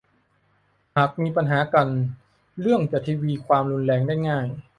[0.95, 1.87] หากมีปัญหากัน
[2.61, 4.47] เรื่องจะทวีความรุนแรงได้ง่าย